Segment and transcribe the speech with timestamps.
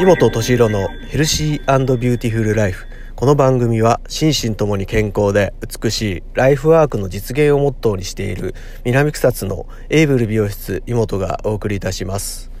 [0.00, 8.54] 井本敏弘のヘルシービューティフルライフこの番組は心身ともに健康で美しいライフワークの実現をモットーにしている
[8.84, 12.52] 南草津のエイブル美容室井本がお送りいたします。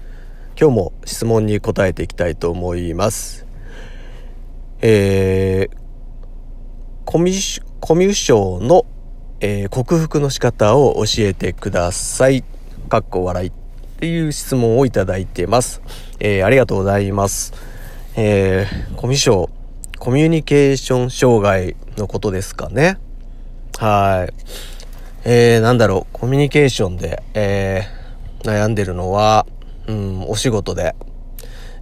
[0.60, 3.46] 今日も質問に答えていきたいと思います。
[4.80, 5.76] えー、
[7.04, 8.84] コミュコミュ障の、
[9.38, 12.42] えー、克服の仕方を教えてください。
[12.88, 13.57] かっこ笑い。
[13.98, 15.82] っていう質問をいただいてます。
[16.20, 17.52] えー、ありがとうございます。
[18.14, 19.52] えー、コミュ障、
[19.98, 23.00] コミュニケーション障害のことですかね。
[23.76, 25.28] はい。
[25.28, 29.46] えー、なんだろう、コミュニケーションで、えー、悩んでるのは、
[29.88, 30.94] うん、お仕事で、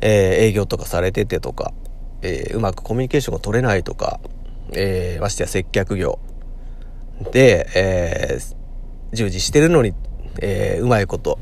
[0.01, 1.75] えー、営業とかされててとか、
[2.23, 4.21] えー、うまくコミュニケーションが取れないとか、
[4.73, 6.19] えー、ましてや接客業
[7.31, 8.57] で、えー、
[9.13, 9.93] 従事してるのに、
[10.41, 11.39] えー、うまいこと、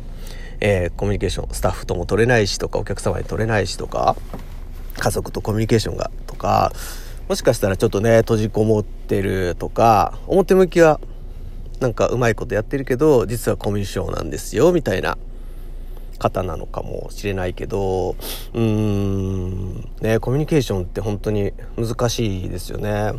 [0.66, 4.16] えー、コミュニケーションスタッフとも取れないしとかお客様に取れないしとか
[4.96, 6.73] 家族とコミュニケーションがとか
[7.29, 11.01] もしかしたらちょっとね閉じこもってるとか表向きは
[11.80, 15.18] なんかうまいことやってるけど実はコミュ障なんですよみたいな
[16.18, 18.16] 方なのかもしれないけど
[18.54, 23.12] うーんねコミュニケーションって本当に難しいですよね。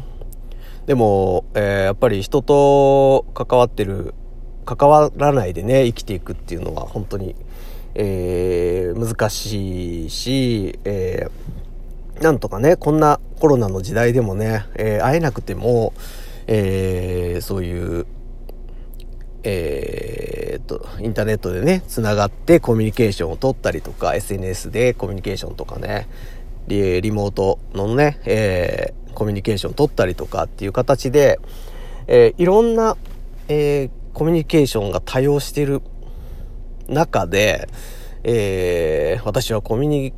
[0.88, 4.16] でも、えー、やっぱり人と関わってる
[4.66, 7.35] 関わらないでね生きていくっていうのは本当に、
[7.94, 15.94] えー、難しいし、えー、なんとかねこんなコロナの時代でもね、えー、会えなくても、
[16.47, 18.05] えー、そういう
[19.47, 26.07] えー、っとインターネットでねつながってコミュニケーションを取ったりとか SNS でコミュニケーションとかね
[26.67, 31.39] リリモートのね、えー、コミュニケーションを取ったりとかっていう形で、
[32.07, 32.97] えー、いろんな、
[33.47, 35.81] えー、コミュニケーションが多用している
[36.88, 37.67] 中で、
[38.23, 40.13] えー、私はコミュニ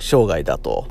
[0.00, 0.88] 障害だと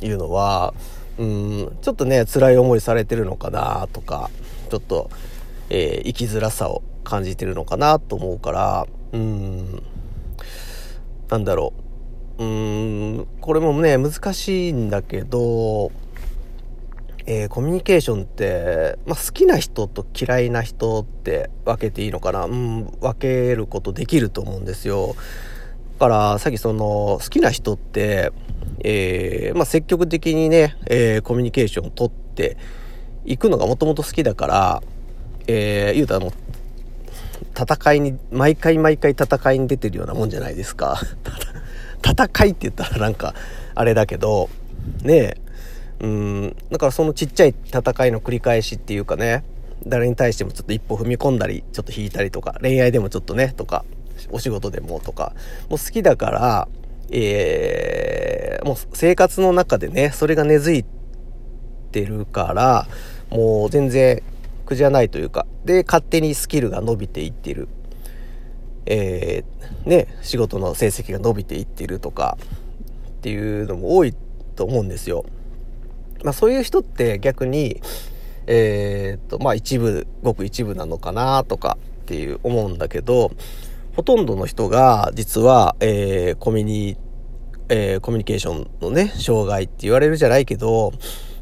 [0.00, 0.72] いうのは、
[1.18, 4.30] うん、ちょっとね、辛い思いされてるのかなとか、
[4.70, 5.10] ちょっと、
[5.68, 9.82] えー、生きづらさを感じてるのかなと思うから、うん、
[11.28, 11.72] なんだろ
[12.38, 12.44] う。
[12.44, 15.90] うん、これもね、難しいんだけど、
[17.26, 22.44] えー、コミュニケーションって、まあ、好きな人と嫌いな人って分けていいのかな？
[22.44, 25.14] うん分けることできると思うんですよ。
[25.98, 28.32] だからさっきその好きな人って、
[28.80, 32.58] えー、まあ、積極的にね、えー、コミュニケーションを取って
[33.24, 34.82] いくのがもともと好きだから、
[35.46, 36.32] えー、言うたらもう
[37.58, 41.00] 戦いに毎回毎回戦いに出てるようなもんじゃないですか。
[42.04, 43.34] 戦いって言ったらなんか
[43.74, 44.50] あれだけど
[45.02, 45.43] ねえ
[46.04, 46.56] うん。
[46.70, 49.42] だからそのちっちゃい戦いの繰り返しっていうかね。
[49.86, 53.84] 誰に対してもちょっと一歩踏み込んだりちょっと引いたりとか恋愛でもちょっとねとか
[54.30, 55.32] お仕事でもとか。
[55.68, 56.68] もう好きだから
[57.10, 60.84] えー、もう生活の中でねそれが根付い
[61.92, 62.86] てるから
[63.30, 64.22] もう全然
[64.64, 65.46] 苦じゃないというか。
[65.64, 67.68] で勝手にスキルが伸びていってる。
[68.86, 72.36] えー、ね仕事の成績が伸びていってるとか
[73.08, 74.14] っていうのも多い
[74.56, 75.24] と思うんですよ。
[76.24, 77.80] まあそういう人って逆に、
[78.46, 83.30] えー、っと、まあ一部、ごく一部なのかなとかっていう思うんだけど、
[83.94, 86.96] ほとんどの人が実は、えー、コミュニ、
[87.68, 90.92] えー、コミュニケーションのね、障害って言われるじゃないけど、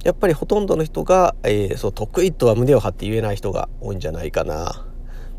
[0.04, 4.84] やっぱりほとんどの人が、えー、そう得意とは胸を張って言えない人が多いんじゃないかな、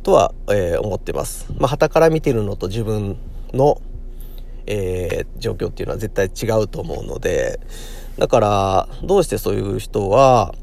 [0.03, 1.47] とは、えー、思ってます。
[1.57, 3.17] まあ、旗から見てるのと自分
[3.53, 3.81] の、
[4.65, 7.59] えー、状況っていうのは絶対違うと思うので、
[8.17, 10.53] だから、どうしてそういう人は、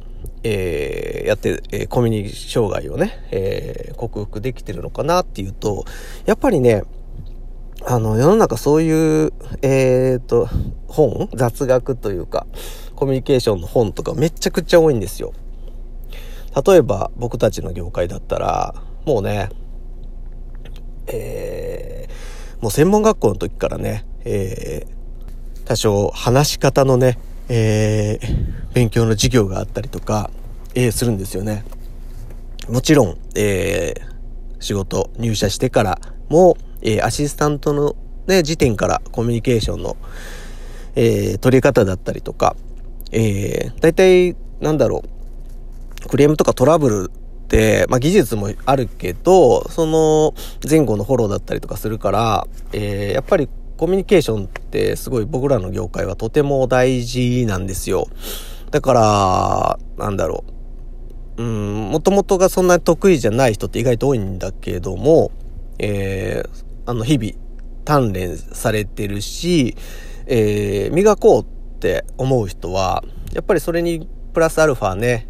[0.43, 5.85] えー、やって、えー、コミュニティ障害をね、えー、克服できてるのかなっていうと、
[6.27, 6.83] やっぱりね、
[7.87, 10.49] あの、世の中そういう、えっ、と、
[10.87, 12.47] 本雑学というか、
[12.95, 15.33] コミュニケーションの本とかめちゃくちゃ多いんですよ。
[16.67, 18.75] 例えば、僕たちの業界だったら、
[19.07, 19.49] もうね、
[21.07, 27.19] えー、もう専門学校の時からね、えー、多少話し方のね、
[27.53, 30.31] えー、勉強の授業があったりとか、
[30.77, 31.65] えー、するんですよね。
[32.69, 37.97] もちろん、えー、仕事入社してからも、え、アシスタントの
[38.29, 39.97] ね、時点からコミュニケーションの、
[40.95, 42.55] え、取り方だったりとか、
[43.11, 45.03] えー、大体、なんだろ
[46.05, 50.35] う、クレームとかトラブルって、まあ、技術もあるけど、その
[50.69, 53.49] 前後のフォローだったりとかするから、えー、やっぱり
[53.81, 58.09] コミュニケーションってすごい僕らの業界はとても大事なんですよ。
[58.71, 60.45] だから、なんだろ
[61.39, 61.43] う。
[61.43, 65.31] うん、もともとがそんなに得意じゃない人って意外と多いんだけども、
[65.79, 67.33] えー、あの、日々、
[67.87, 69.79] 鍛錬されてるし、
[70.27, 71.47] えー、磨こうっ
[71.79, 75.27] て思う人は、やっぱりそれにプラスアルファね、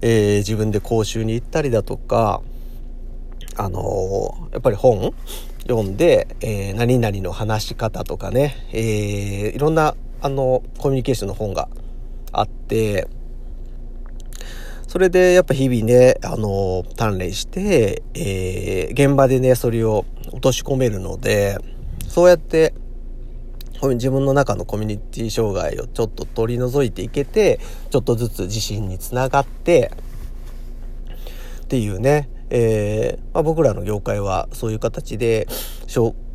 [0.00, 2.42] えー、自分で講習に行ったりだとか、
[3.54, 5.14] あのー、やっぱり本
[5.68, 11.68] 読んで、えー、何々の話し方とかね、えー、いろんな、あの、コミュニケーションの本が
[12.32, 13.06] あって、
[14.86, 21.58] それでやっぱ日々ね、あの、鍛錬して、えー、現場でね、それを落とし込めるので、
[22.08, 22.72] そうやって、
[23.82, 27.60] 自分の中のコミュニティ障害をちょっと取り除いていけて、
[27.90, 29.92] ちょっとずつ自信につながって、
[31.62, 35.46] っていうね、えー、まあ、僕らの業界はそういう形で、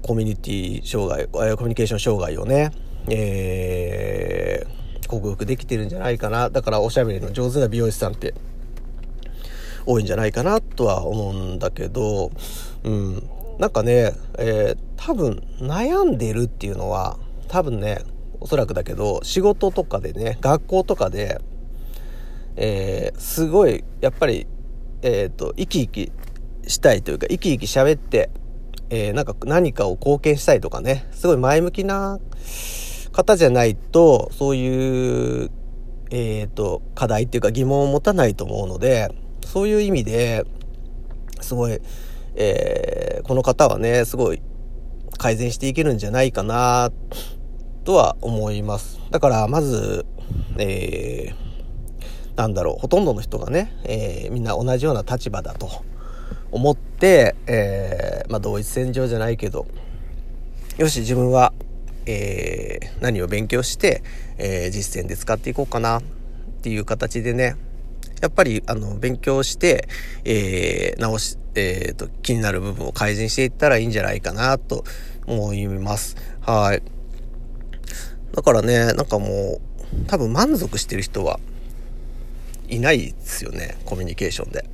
[0.04, 2.71] コミュニティ障害、コミュニケーション障害をね、
[3.10, 6.50] えー、克服できてるんじゃないかな。
[6.50, 8.33] だからおしゃべりの上手な美容師さんって
[9.86, 12.31] 多いんじゃないかなとは思うんだけど、
[12.83, 13.30] うん。
[13.59, 17.18] なんかね、えー、多分悩んでるっていうのは、
[17.48, 18.00] 多分ね、
[18.39, 21.39] おそらくだけど、仕事とかでね、学校とかで、
[22.56, 24.48] えー、すごい、やっぱり
[25.04, 26.12] えっ、ー、と、生き生き
[26.68, 28.32] したいというか、生き生き喋って、
[28.90, 32.20] えー、なんか何かを貢献したいとかね、すごい前向きな
[33.12, 35.52] 方じゃないと、そういう、
[36.10, 39.14] えっ、ー、と、課題っていうか疑問を持たないと思うので、
[39.46, 40.46] そういう意味で、
[41.42, 41.80] すごい、
[42.36, 44.42] えー、この方はね、すごい
[45.18, 46.92] 改善していけるんじゃないかな、
[47.84, 49.00] とは思います。
[49.12, 50.06] だから、まず、
[50.58, 51.43] えー、
[52.35, 55.69] なんだろう、ほとんどの人がね、えー、みんな同じような立場だと
[56.51, 59.68] 思って、えー、まあ、同一線上じゃないけど、
[60.77, 61.53] よし、自分は、
[62.06, 64.03] えー、何を勉強して、
[64.38, 66.01] え実践で使っていこうかなっ
[66.62, 67.56] ていう形でね、
[68.19, 69.88] やっぱり、あの、勉強して、
[70.25, 74.83] え直し、えっ、と、気になる部分を改善していったらいいんじゃないかなと
[75.27, 76.15] 思います。
[76.41, 76.81] はい。
[78.33, 79.62] だからね、なんかもう、
[80.07, 81.39] 多分満足してる人は
[82.68, 84.65] いないですよね、コミュニケーションで。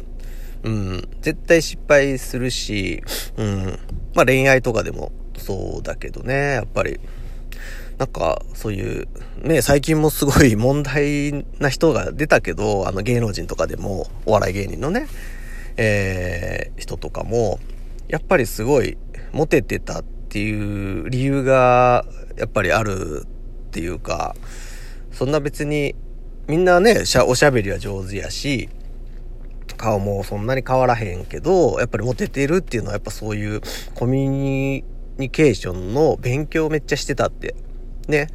[0.63, 3.01] うん、絶対失敗するし、
[3.37, 3.79] うん、
[4.13, 6.99] まあ恋愛とかでもそうだけどね、やっぱり。
[7.97, 9.07] なんか、そういう、
[9.43, 15.07] ね、最近もすごい 問題な人が出たけど、あの芸能人とかでも、お笑い芸人のね、
[15.75, 17.59] えー、人とかも、
[18.07, 18.97] やっぱりすごい
[19.33, 22.05] モテてたっていう理由が、
[22.37, 23.23] やっぱりある
[23.67, 24.33] っていうか、
[25.11, 25.93] そんな別に
[26.49, 28.69] みんなね、おしゃべりは上手やし、
[29.77, 33.61] 顔もそんなに変わらへんけど、やっぱりモテてるっていうのはやっぱそういう
[33.93, 34.83] コミュ
[35.19, 37.53] ニケーションの勉強をめっちゃしてたって、
[38.07, 38.29] ね、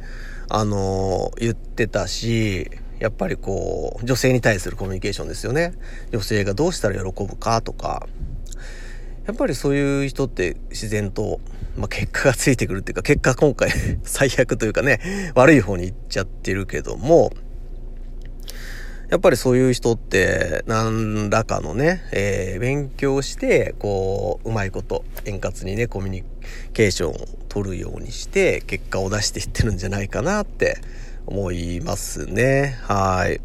[0.47, 5.73] あのー、言ってたし、やっぱりこう、女性に対するコミュニケーションですよね。
[6.13, 8.07] 女性がどうしたら喜ぶかとか、
[9.27, 11.41] やっぱりそういう人って自然と、
[11.75, 13.71] まあ、結果がついてくるっていうか、結果今回
[14.03, 15.01] 最悪というかね、
[15.35, 17.33] 悪い方に行っちゃってるけども、
[19.15, 26.23] やっぱりそういう人って何らかのね、えー、勉強して、こう、うまいこと、円滑にね、コミュニ
[26.73, 27.15] ケーションを
[27.47, 30.79] 取るようにして、結果を出していってるんじゃないかなって
[31.27, 32.77] 思いますね。
[32.81, 33.39] はい。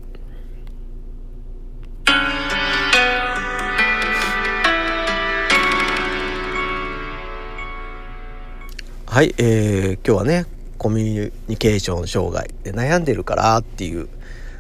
[9.06, 10.46] はい、えー、今日はね、
[10.78, 14.08] コミュニケーション障害で悩んでるからっていう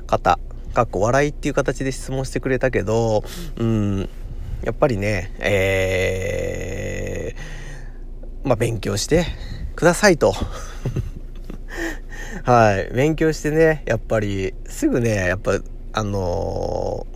[0.06, 0.38] 方、
[0.74, 3.24] かっこ笑いっていう形で質問してくれたけど、
[3.56, 4.08] うん、
[4.62, 9.26] やっぱりね、えー、まあ、勉強して
[9.74, 10.34] くださいと。
[12.44, 12.90] はい。
[12.94, 15.60] 勉強してね、やっぱり、すぐね、やっぱ、
[15.92, 17.06] あの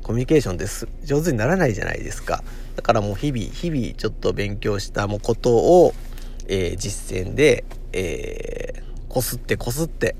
[0.00, 2.42] ー、コミュニケーションです上手にならないじゃないですか。
[2.76, 5.94] だからもう日々、日々ちょっと勉強したもことを、
[6.46, 10.16] えー、実践で、えー、こすってこすって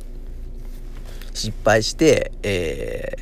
[1.39, 3.15] 失敗して、え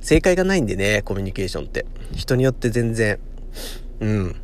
[0.00, 1.86] ー、正解がないんでね、コミュニケーションって。
[2.12, 3.18] 人によって全然、
[4.00, 4.36] うん、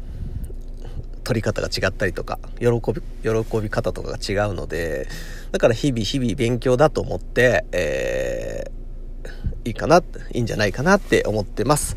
[1.23, 5.07] 取り方が違ったりとか、喜び、喜び方とかが違うので、
[5.53, 11.95] だから日々日々勉強だと思って、えー、いいかな、いいんじゃないかなって思ってます。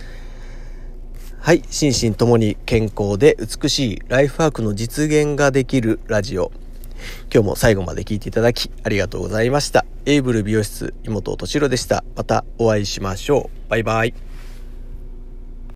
[1.40, 1.64] はい。
[1.70, 6.52] 心身ともに健康で美しいライフワークの実現ができるラジオ。
[7.34, 9.86] 今日も最後まで聞いていただきありがとうございました。
[10.06, 12.04] エイブル美容室妹敏郎でした。
[12.16, 13.70] またお会いしましょう。
[13.70, 14.33] バイバイ。